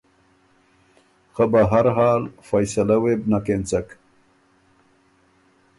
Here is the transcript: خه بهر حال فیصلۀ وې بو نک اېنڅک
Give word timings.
خه 1.33 1.43
بهر 1.53 1.85
حال 1.95 2.21
فیصلۀ 2.49 2.97
وې 3.03 3.13
بو 3.21 3.27
نک 3.31 3.47
اېنڅک 3.51 3.87